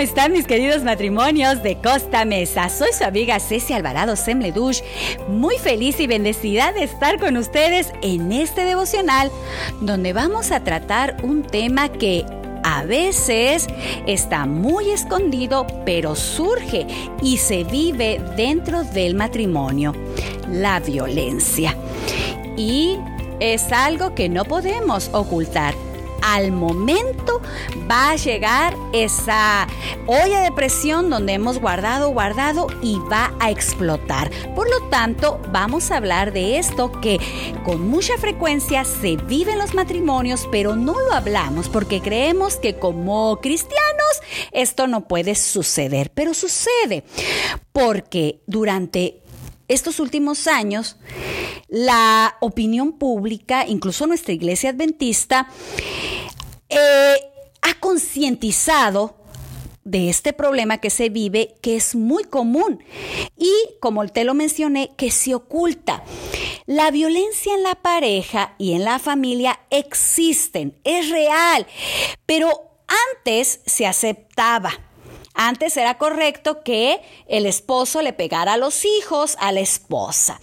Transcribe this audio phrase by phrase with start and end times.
[0.00, 2.70] están mis queridos matrimonios de Costa Mesa?
[2.70, 4.80] Soy su amiga Ceci Alvarado Semledush,
[5.28, 9.30] muy feliz y bendecida de estar con ustedes en este devocional
[9.82, 12.24] donde vamos a tratar un tema que
[12.64, 13.66] a veces
[14.06, 16.86] está muy escondido, pero surge
[17.22, 19.94] y se vive dentro del matrimonio,
[20.48, 21.76] la violencia.
[22.56, 22.96] Y
[23.38, 25.74] es algo que no podemos ocultar
[26.22, 27.40] al momento
[27.90, 29.66] va a llegar esa
[30.06, 34.30] olla de presión donde hemos guardado, guardado y va a explotar.
[34.54, 37.18] Por lo tanto, vamos a hablar de esto que
[37.64, 42.76] con mucha frecuencia se vive en los matrimonios, pero no lo hablamos porque creemos que
[42.76, 43.80] como cristianos
[44.52, 47.04] esto no puede suceder, pero sucede
[47.72, 49.22] porque durante
[49.68, 50.96] estos últimos años,
[51.70, 55.48] la opinión pública, incluso nuestra iglesia adventista,
[56.68, 57.14] eh,
[57.62, 59.16] ha concientizado
[59.84, 62.84] de este problema que se vive, que es muy común
[63.36, 66.04] y, como te lo mencioné, que se oculta.
[66.66, 71.66] La violencia en la pareja y en la familia existen, es real,
[72.26, 72.48] pero
[73.16, 74.89] antes se aceptaba.
[75.34, 80.40] Antes era correcto que el esposo le pegara a los hijos a la esposa,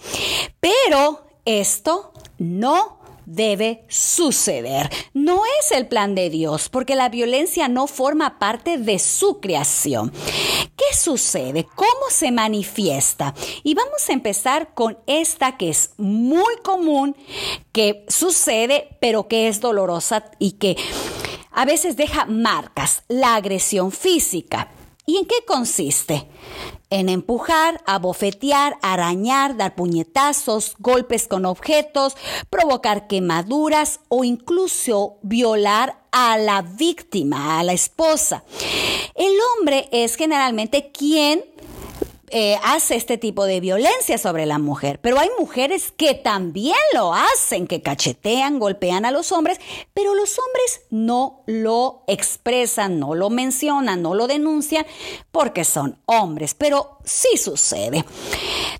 [0.60, 4.90] pero esto no debe suceder.
[5.12, 10.10] No es el plan de Dios, porque la violencia no forma parte de su creación.
[10.76, 11.66] ¿Qué sucede?
[11.74, 13.34] ¿Cómo se manifiesta?
[13.62, 17.16] Y vamos a empezar con esta que es muy común,
[17.72, 20.76] que sucede, pero que es dolorosa y que
[21.52, 24.70] a veces deja marcas, la agresión física.
[25.08, 26.28] ¿Y en qué consiste?
[26.90, 32.14] En empujar, abofetear, arañar, dar puñetazos, golpes con objetos,
[32.50, 38.44] provocar quemaduras o incluso violar a la víctima, a la esposa.
[39.14, 41.42] El hombre es generalmente quien
[42.30, 47.14] eh, hace este tipo de violencia sobre la mujer, pero hay mujeres que también lo
[47.14, 49.58] hacen, que cachetean, golpean a los hombres,
[49.94, 54.86] pero los hombres no lo expresan, no lo mencionan, no lo denuncian
[55.30, 58.04] porque son hombres, pero sí sucede.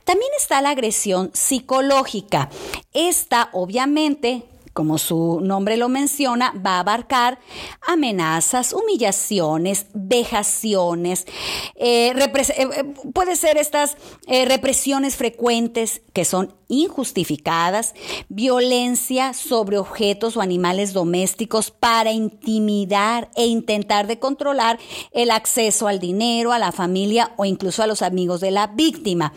[0.04, 2.50] También está la agresión psicológica.
[2.92, 4.44] Esta obviamente
[4.78, 7.40] como su nombre lo menciona, va a abarcar
[7.84, 11.26] amenazas, humillaciones, vejaciones,
[11.74, 13.96] eh, eh, eh, puede ser estas
[14.28, 17.94] represiones frecuentes que son injustificadas,
[18.28, 24.78] violencia sobre objetos o animales domésticos para intimidar e intentar de controlar
[25.12, 29.32] el acceso al dinero, a la familia o incluso a los amigos de la víctima.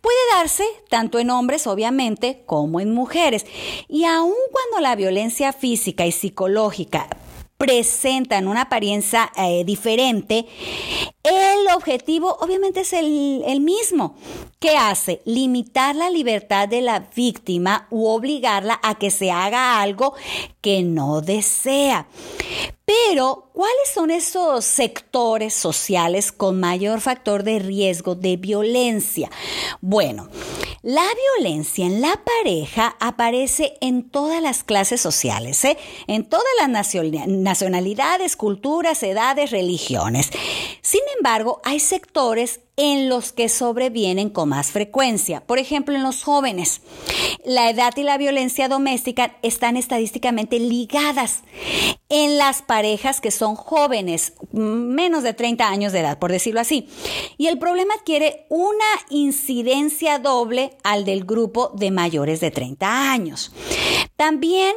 [0.00, 3.46] Puede darse tanto en hombres, obviamente, como en mujeres.
[3.88, 7.08] Y aun cuando la violencia física y psicológica
[7.58, 10.46] presentan una apariencia eh, diferente,
[11.28, 14.16] el objetivo obviamente es el, mismo.
[14.58, 15.22] ¿Qué hace?
[15.24, 20.14] Limitar la libertad de la víctima u obligarla a que se haga algo
[20.60, 22.08] que no desea.
[22.84, 29.30] Pero, ¿cuáles son esos sectores sociales con mayor factor de riesgo de violencia?
[29.82, 30.28] Bueno,
[30.82, 31.04] la
[31.36, 35.76] violencia en la pareja aparece en todas las clases sociales, ¿eh?
[36.06, 36.70] en todas las
[37.28, 40.30] nacionalidades, culturas, edades, religiones.
[40.88, 45.44] Sin embargo, hay sectores en los que sobrevienen con más frecuencia.
[45.44, 46.80] Por ejemplo, en los jóvenes.
[47.44, 51.42] La edad y la violencia doméstica están estadísticamente ligadas
[52.08, 56.88] en las parejas que son jóvenes, menos de 30 años de edad, por decirlo así.
[57.36, 63.52] Y el problema adquiere una incidencia doble al del grupo de mayores de 30 años.
[64.16, 64.74] También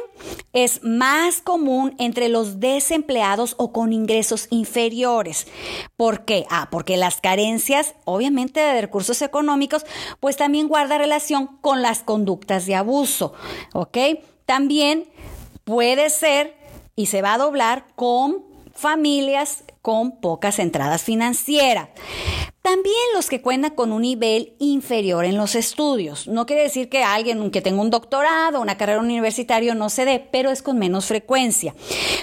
[0.52, 5.46] es más común entre los desempleados o con ingresos inferiores.
[5.96, 6.46] ¿Por qué?
[6.50, 9.84] Ah, porque las carencias, obviamente, de recursos económicos,
[10.20, 13.32] pues también guarda relación con las conductas de abuso.
[13.72, 13.98] ¿Ok?
[14.46, 15.08] También
[15.64, 16.56] puede ser
[16.96, 18.44] y se va a doblar con
[18.74, 21.88] familias con pocas entradas financieras.
[22.62, 26.28] También los que cuentan con un nivel inferior en los estudios.
[26.28, 30.20] No quiere decir que alguien que tenga un doctorado, una carrera universitaria no se dé,
[30.30, 31.74] pero es con menos frecuencia.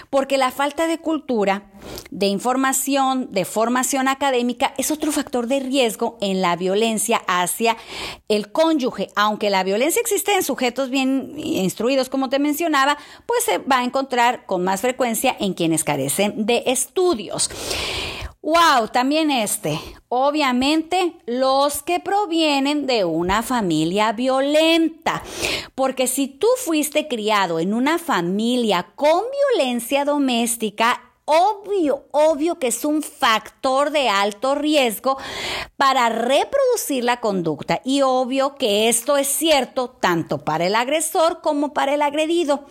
[0.09, 1.69] Porque la falta de cultura,
[2.09, 7.75] de información, de formación académica es otro factor de riesgo en la violencia hacia
[8.29, 9.09] el cónyuge.
[9.17, 13.83] Aunque la violencia existe en sujetos bien instruidos, como te mencionaba, pues se va a
[13.83, 17.48] encontrar con más frecuencia en quienes carecen de estudios.
[18.41, 19.79] Wow, también este.
[20.07, 25.21] Obviamente los que provienen de una familia violenta.
[25.75, 29.23] Porque si tú fuiste criado en una familia con
[29.55, 35.17] violencia doméstica, obvio, obvio que es un factor de alto riesgo
[35.77, 41.73] para reproducir la conducta y obvio que esto es cierto tanto para el agresor como
[41.73, 42.65] para el agredido.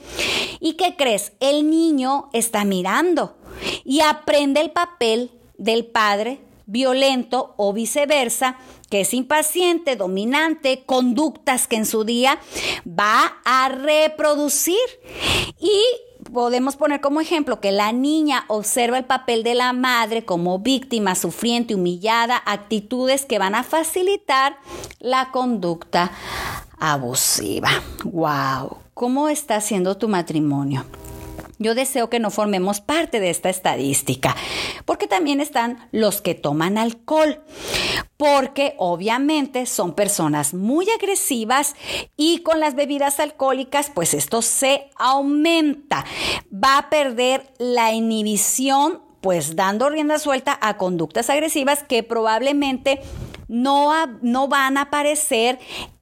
[0.58, 1.34] ¿Y qué crees?
[1.38, 3.36] El niño está mirando
[3.84, 8.58] y aprende el papel del padre violento o viceversa,
[8.90, 12.38] que es impaciente, dominante, conductas que en su día
[12.86, 14.76] va a reproducir.
[15.58, 15.82] Y
[16.30, 21.14] podemos poner como ejemplo que la niña observa el papel de la madre como víctima,
[21.14, 24.58] sufriente, humillada, actitudes que van a facilitar
[25.00, 26.12] la conducta
[26.78, 27.70] abusiva.
[28.04, 28.76] ¡Wow!
[28.92, 30.84] ¿Cómo está siendo tu matrimonio?
[31.58, 34.36] Yo deseo que no formemos parte de esta estadística,
[34.84, 37.42] porque también están los que toman alcohol,
[38.16, 41.74] porque obviamente son personas muy agresivas
[42.16, 46.04] y con las bebidas alcohólicas pues esto se aumenta.
[46.52, 53.00] Va a perder la inhibición pues dando rienda suelta a conductas agresivas que probablemente
[53.48, 55.58] no, no van a aparecer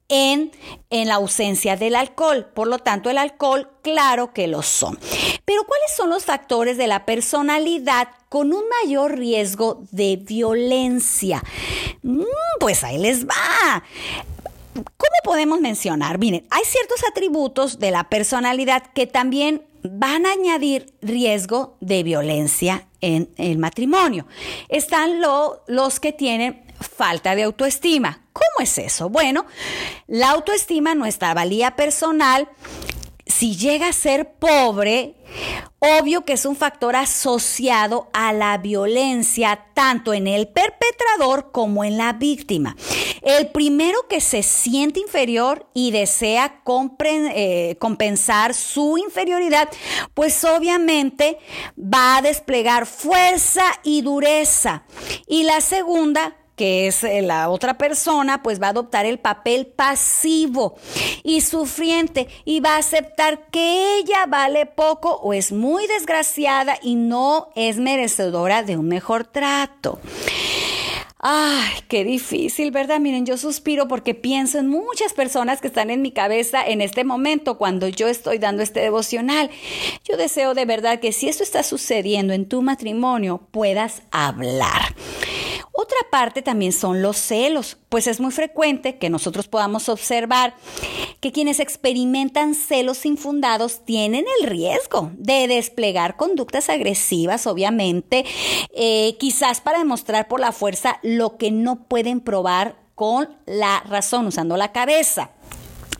[0.09, 0.51] en,
[0.89, 2.45] en, la ausencia del alcohol.
[2.53, 4.97] Por lo tanto, el alcohol, claro que lo son.
[5.45, 11.43] Pero ¿cuáles son los factores de la personalidad con un mayor riesgo de violencia?
[12.03, 12.23] Mm,
[12.59, 13.83] pues ahí les va.
[14.73, 16.19] ¿Cómo podemos mencionar?
[16.19, 22.87] Miren, hay ciertos atributos de la personalidad que también van a añadir riesgo de violencia
[23.01, 24.27] en el matrimonio.
[24.69, 25.21] Están
[25.67, 28.21] los que tienen falta de autoestima.
[28.33, 29.09] ¿Cómo es eso?
[29.09, 29.45] Bueno,
[30.07, 32.49] la autoestima, nuestra valía personal,
[33.25, 35.15] si llega a ser pobre,
[35.79, 41.97] obvio que es un factor asociado a la violencia tanto en el perpetrador como en
[41.97, 42.75] la víctima.
[43.21, 46.61] El primero que se siente inferior y desea
[47.03, 49.69] eh, compensar su inferioridad,
[50.13, 51.37] pues obviamente
[51.77, 54.83] va a desplegar fuerza y dureza.
[55.27, 59.67] Y la segunda que es eh, la otra persona, pues va a adoptar el papel
[59.67, 60.75] pasivo
[61.23, 66.95] y sufriente y va a aceptar que ella vale poco o es muy desgraciada y
[66.95, 69.99] no es merecedora de un mejor trato.
[71.19, 72.99] Ay, qué difícil, ¿verdad?
[72.99, 77.03] Miren, yo suspiro porque pienso en muchas personas que están en mi cabeza en este
[77.03, 79.49] momento cuando yo estoy dando este devocional.
[80.03, 84.95] Yo deseo de verdad que si esto está sucediendo en tu matrimonio, puedas hablar.
[85.79, 90.55] Otra parte también son los celos, pues es muy frecuente que nosotros podamos observar
[91.19, 98.25] que quienes experimentan celos infundados tienen el riesgo de desplegar conductas agresivas, obviamente,
[98.73, 104.25] eh, quizás para demostrar por la fuerza lo que no pueden probar con la razón,
[104.25, 105.29] usando la cabeza.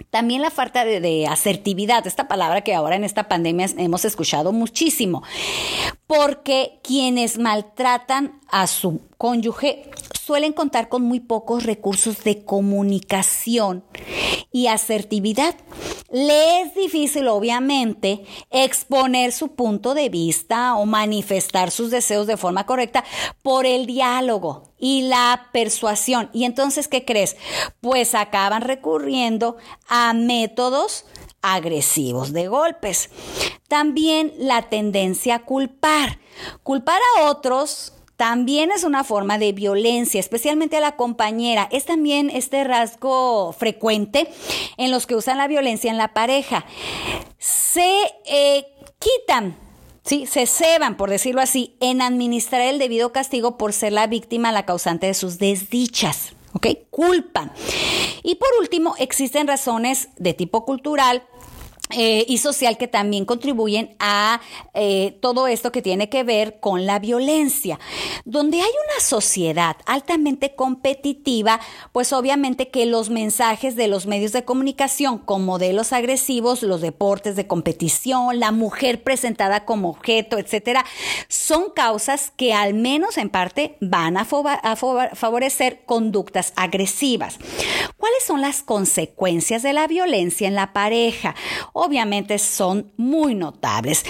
[0.09, 5.23] También la falta de, asertividad, esta palabra que ahora en esta pandemia hemos escuchado muchísimo,
[6.05, 9.89] porque quienes maltratan a su cónyuge
[10.19, 13.83] suelen contar con muy pocos recursos de comunicación
[14.51, 15.55] y asertividad.
[16.09, 22.65] Le es difícil, obviamente, exponer su punto de vista o manifestar sus deseos de forma
[22.65, 23.04] correcta
[23.44, 26.30] por el diálogo y la persuasión.
[26.33, 27.36] Y entonces, ¿qué crees?
[27.81, 29.57] Pues acaban recurriendo
[29.89, 31.06] a métodos
[31.42, 33.10] agresivos de golpes.
[33.67, 36.20] También la tendencia a culpar.
[36.63, 41.69] Culpar a otros también es una forma de violencia, especialmente a la compañera.
[41.71, 44.27] Es también este rasgo frecuente
[44.77, 46.65] en los que usan la violencia en la pareja.
[47.38, 48.65] Se eh,
[49.00, 49.55] quitan
[50.07, 54.53] Sí, se ceban, por decirlo así, en administrar el debido castigo por ser la víctima,
[54.53, 56.31] la causante de sus desdichas.
[56.53, 56.67] ¿Ok?
[56.89, 57.51] Culpan.
[58.24, 61.27] Y por último, existen razones de tipo cultural
[61.89, 64.41] eh, y social que también contribuyen a
[64.74, 67.79] eh, todo esto que tiene que ver con la violencia.
[68.25, 71.60] Donde hay una sociedad altamente competitiva,
[71.94, 77.36] pues obviamente que los mensajes de los medios de comunicación con modelos agresivos, los deportes
[77.36, 80.86] de competición, la mujer presentada como objeto, etcétera,
[81.29, 87.38] son causas que al menos en parte van a favorecer conductas agresivas.
[87.98, 91.36] ¿Cuáles son las consecuencias de la violencia en la pareja?
[91.77, 94.03] Obviamente son muy notables.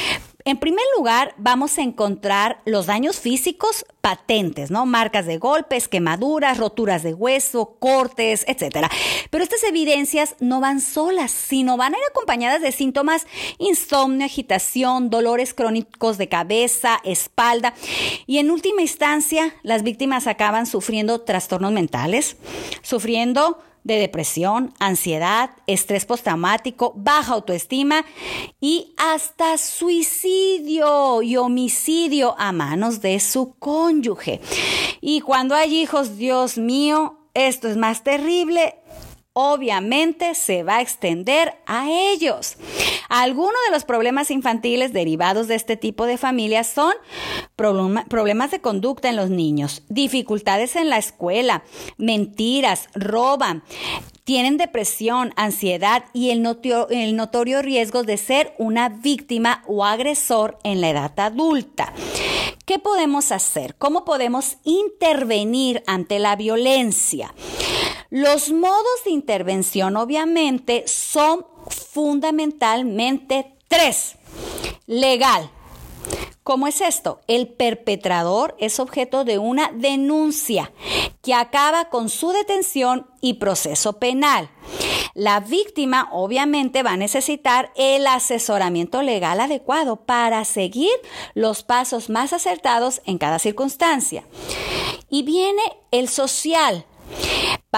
[0.47, 4.85] En primer lugar, vamos a encontrar los daños físicos patentes, ¿no?
[4.85, 8.89] Marcas de golpes, quemaduras, roturas de hueso, cortes, etcétera.
[9.29, 15.09] Pero estas evidencias no van solas, sino van a ir acompañadas de síntomas insomnio, agitación,
[15.09, 17.73] dolores crónicos de cabeza, espalda
[18.25, 22.37] y en última instancia las víctimas acaban sufriendo trastornos mentales,
[22.83, 28.05] sufriendo de depresión, ansiedad, estrés postraumático, baja autoestima
[28.59, 34.41] y hasta suicidio y homicidio a manos de su cónyuge.
[35.01, 38.75] Y cuando hay hijos, Dios mío, esto es más terrible
[39.39, 42.57] obviamente se va a extender a ellos.
[43.09, 46.93] Algunos de los problemas infantiles derivados de este tipo de familias son
[47.55, 51.63] problemas de conducta en los niños, dificultades en la escuela,
[51.97, 53.63] mentiras, roban,
[54.23, 56.45] tienen depresión, ansiedad y el,
[56.89, 61.93] el, notorio riesgo de ser una víctima o agresor en la edad adulta.
[62.65, 63.75] ¿Qué podemos hacer?
[63.77, 67.33] ¿Cómo podemos intervenir ante la violencia?
[68.09, 74.15] Los modos de intervención obviamente son fundamentalmente tres.
[74.85, 75.49] Legal.
[76.43, 77.19] ¿Cómo es esto?
[77.27, 80.71] El perpetrador es objeto de una denuncia
[81.21, 84.49] que acaba con su detención y proceso penal.
[85.13, 90.93] La víctima obviamente va a necesitar el asesoramiento legal adecuado para seguir
[91.33, 94.23] los pasos más acertados en cada circunstancia.
[95.09, 96.85] Y viene el social.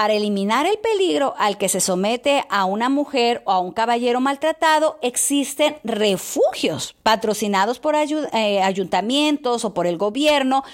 [0.00, 4.18] Para eliminar el peligro al que se somete a una mujer o a un caballero
[4.18, 10.64] maltratado, existen refugios patrocinados por eh, ayuntamientos o por el gobierno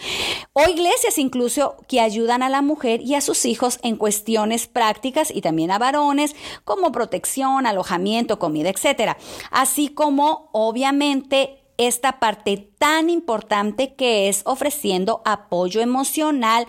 [0.52, 5.32] o iglesias incluso que ayudan a la mujer y a sus hijos en cuestiones prácticas
[5.34, 9.16] y también a varones como protección, alojamiento, comida, etcétera,
[9.50, 16.68] así como obviamente esta parte tan importante que es ofreciendo apoyo emocional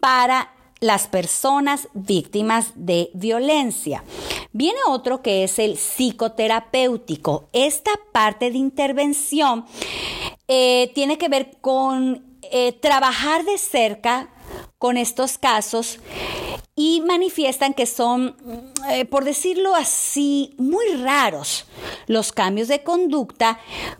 [0.00, 0.55] para
[0.86, 4.04] las personas víctimas de violencia.
[4.52, 7.48] Viene otro que es el psicoterapéutico.
[7.52, 9.66] Esta parte de intervención
[10.48, 14.30] eh, tiene que ver con eh, trabajar de cerca
[14.78, 15.98] con estos casos
[16.78, 18.36] y manifiestan que son,
[18.90, 21.64] eh, por decirlo así, muy raros
[22.06, 23.58] los cambios de conducta.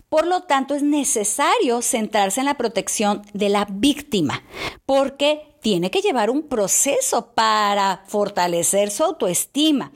[0.09, 4.43] Por lo tanto, es necesario centrarse en la protección de la víctima,
[4.87, 9.91] porque tiene que llevar un proceso para fortalecer su autoestima.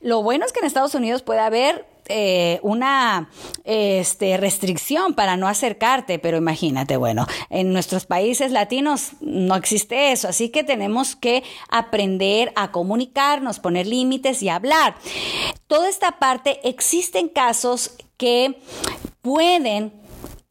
[0.00, 3.28] Lo bueno es que en Estados Unidos puede haber eh, una
[3.64, 10.28] este, restricción para no acercarte, pero imagínate, bueno, en nuestros países latinos no existe eso,
[10.28, 14.96] así que tenemos que aprender a comunicarnos, poner límites y hablar.
[15.66, 18.58] Toda esta parte, existen casos que
[19.20, 20.03] pueden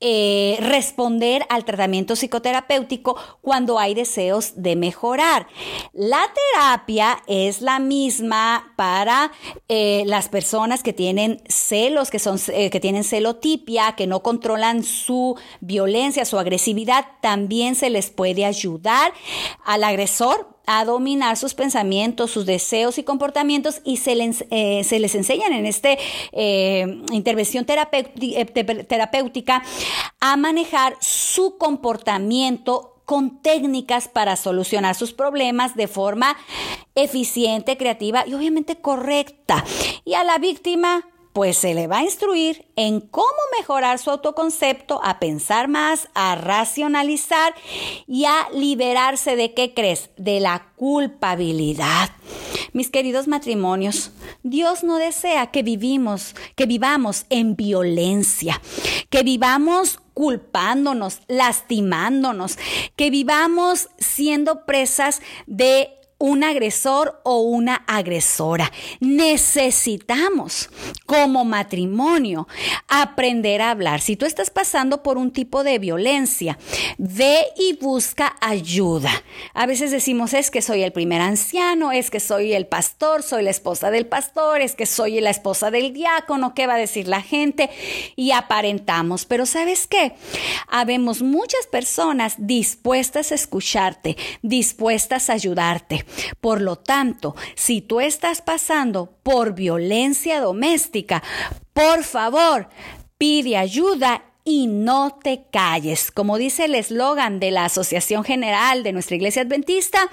[0.05, 5.48] eh, responder al tratamiento psicoterapéutico cuando hay deseos de mejorar.
[5.93, 9.31] La terapia es la misma para
[9.69, 14.83] eh, las personas que tienen celos, que, son, eh, que tienen celotipia, que no controlan
[14.83, 17.05] su violencia, su agresividad.
[17.22, 19.13] También se les puede ayudar
[19.63, 25.53] al agresor a dominar sus pensamientos, sus deseos y comportamientos y se les, eh, enseñan
[25.53, 25.89] en esta
[26.32, 28.46] eh, intervención eh,
[28.88, 29.63] terapéutica
[30.20, 36.38] a manejar su comportamiento con técnicas para solucionar sus problemas de forma
[36.96, 39.65] eficiente, creativa y obviamente correcta.
[40.05, 45.02] Y a la víctima pues se le va a instruir en cómo mejorar su autoconcepto,
[45.04, 47.54] a pensar más, a racionalizar
[48.08, 52.12] y a liberarse de qué crees, de la culpabilidad.
[52.72, 54.12] Mis queridos matrimonios,
[54.44, 58.62] Dios no desea que vivimos, que vivamos en violencia,
[59.10, 62.58] que vivamos culpándonos, lastimándonos,
[62.96, 68.72] que vivamos siendo presas de un agresor o una agresora.
[69.01, 70.70] Necesitamos
[71.06, 72.48] como matrimonio
[72.88, 74.00] aprender a hablar.
[74.00, 76.58] Si tú estás pasando por un tipo de violencia,
[76.98, 79.12] ve y busca ayuda.
[79.53, 83.44] A veces decimos es que soy el primer anciano, es que soy el pastor, soy
[83.44, 87.10] la esposa del pastor, es que soy la esposa del diácono, ¿qué va a decir
[87.10, 87.70] la gente?
[88.15, 89.25] Y aparentamos.
[89.25, 90.15] Pero ¿sabes qué?
[90.70, 96.06] Habemos muchas personas dispuestas a escucharte, dispuestas a ayudarte.
[96.41, 101.24] Por lo tanto, si tú estás pasando por violencia doméstica,
[101.74, 102.70] por favor,
[103.17, 106.12] pide ayuda y no te calles.
[106.12, 110.10] Como dice el eslogan de la Asociación General de nuestra Iglesia Adventista,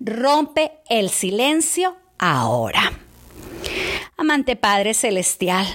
[0.00, 2.92] rompe el silencio ahora.
[4.16, 5.66] Amante Padre Celestial,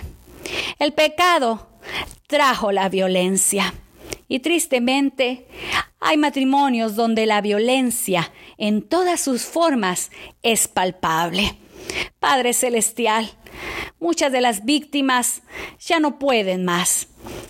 [0.79, 1.67] el pecado
[2.27, 3.73] trajo la violencia
[4.29, 5.47] y tristemente
[5.99, 10.11] hay matrimonios donde la violencia en todas sus formas
[10.43, 11.57] es palpable.
[12.19, 13.29] Padre Celestial,
[13.99, 15.41] muchas de las víctimas
[15.79, 17.07] ya no pueden más.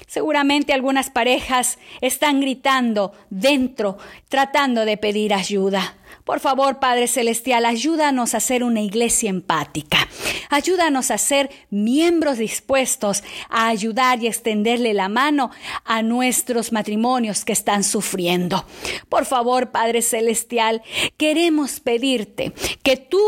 [0.08, 3.98] Seguramente algunas parejas están gritando dentro,
[4.30, 5.96] tratando de pedir ayuda.
[6.24, 10.08] Por favor, Padre Celestial, ayúdanos a ser una iglesia empática.
[10.50, 15.52] Ayúdanos a ser miembros dispuestos a ayudar y extenderle la mano
[15.86, 18.66] a nuestros matrimonios que están sufriendo.
[19.10, 20.82] Por favor, Padre Celestial,
[21.18, 23.22] queremos pedirte que tú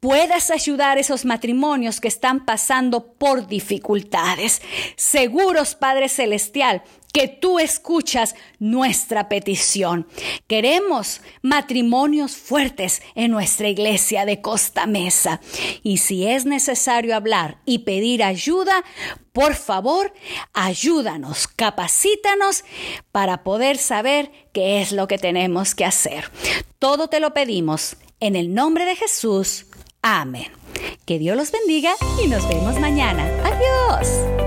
[0.00, 4.60] puedas ayudar a esos matrimonios que están pasando por dificultades.
[4.96, 6.82] Seguros, Padre Celestial,
[7.16, 10.06] que tú escuchas nuestra petición.
[10.46, 15.40] Queremos matrimonios fuertes en nuestra iglesia de Costa Mesa.
[15.82, 18.84] Y si es necesario hablar y pedir ayuda,
[19.32, 20.12] por favor,
[20.52, 22.64] ayúdanos, capacítanos
[23.12, 26.30] para poder saber qué es lo que tenemos que hacer.
[26.78, 29.64] Todo te lo pedimos en el nombre de Jesús.
[30.02, 30.52] Amén.
[31.06, 33.26] Que Dios los bendiga y nos vemos mañana.
[33.42, 34.45] Adiós.